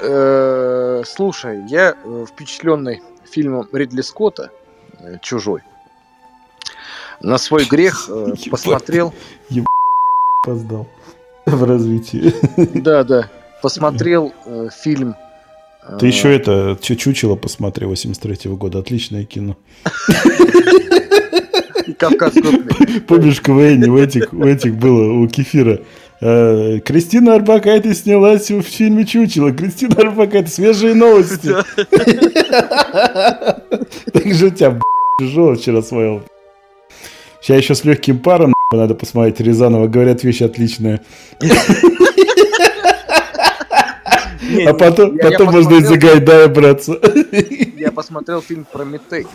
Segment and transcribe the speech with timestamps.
[0.00, 4.50] Э, Слушай, я э, впечатленный фильмом Ридли Скотта
[5.00, 5.62] э, «Чужой».
[7.20, 9.14] На свой грех э, посмотрел...
[10.44, 10.86] Опоздал
[11.46, 12.32] в развитии.
[12.80, 13.28] Да, да.
[13.62, 15.14] Посмотрел э, фильм...
[15.86, 18.78] э, Ты еще это Чу- чучело посмотри 83 года.
[18.78, 19.56] Отличное кино.
[21.98, 23.00] «Кавказскую плену».
[23.06, 25.80] Помнишь, КВН, в этих, в этих было у Кефира.
[26.20, 29.52] Э, Кристина Арбакайте снялась в фильме «Чучело».
[29.52, 31.52] Кристина Арбакайте, свежие новости.
[34.12, 34.78] Так же у тебя,
[35.20, 36.22] тяжело вчера своел.
[37.40, 39.86] Сейчас еще с легким паром надо посмотреть Рязанова.
[39.86, 41.00] Говорят, вещь отличная.
[44.50, 46.98] Не, А потом, потом можно и за посмотрел- Гайдая браться.
[47.76, 49.26] Я посмотрел фильм «Прометей».